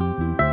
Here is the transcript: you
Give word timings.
you 0.00 0.47